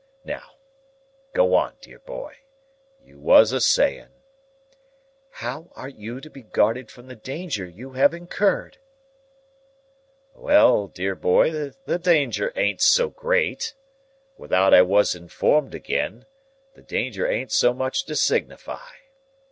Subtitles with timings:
[0.25, 0.55] Now,
[1.35, 2.37] go on, dear boy.
[3.03, 4.07] You was a saying—"
[5.29, 8.79] "How are you to be guarded from the danger you have incurred?"
[10.33, 11.51] "Well, dear boy,
[11.85, 13.75] the danger ain't so great.
[14.39, 16.25] Without I was informed agen,
[16.73, 18.89] the danger ain't so much to signify.